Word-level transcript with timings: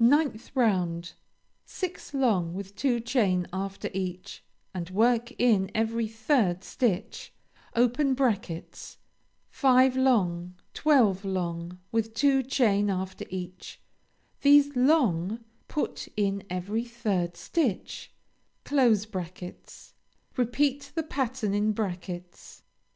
9th 0.00 0.52
round 0.54 1.14
Six 1.64 2.14
long 2.14 2.54
with 2.54 2.76
two 2.76 3.00
chain 3.00 3.48
after 3.52 3.90
each 3.92 4.44
and 4.72 4.90
work 4.90 5.32
in 5.40 5.72
every 5.74 6.06
third 6.06 6.62
stitch, 6.62 7.34
(five 9.50 9.96
long, 9.96 10.54
twelve 10.72 11.24
long 11.24 11.80
with 11.90 12.14
two 12.14 12.44
chain 12.44 12.88
after 12.88 13.24
each, 13.28 13.80
these 14.42 14.76
long 14.76 15.40
put 15.66 16.06
in 16.16 16.44
every 16.48 16.84
third 16.84 17.36
stitch); 17.36 18.12
repeat 20.36 20.92
the 20.94 21.02
pattern 21.02 21.54
in 21.54 21.72
brackets. 21.72 22.62